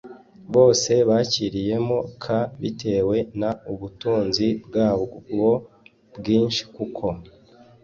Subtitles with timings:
[0.53, 2.25] bose bakiriyemo k
[2.61, 3.41] bitewe n
[3.73, 5.15] ubutunzi bwawo
[6.17, 7.05] bwinshi kuko